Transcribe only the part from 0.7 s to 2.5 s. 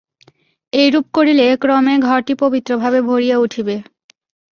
এইরূপ করিলে ক্রমে ঘরটি